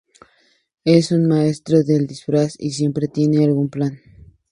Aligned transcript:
Es 0.83 1.11
un 1.11 1.27
maestro 1.27 1.83
del 1.83 2.07
disfraz 2.07 2.55
y 2.57 2.71
siempre 2.71 3.07
tiene 3.07 3.45
algún 3.45 3.69
plan. 3.69 4.01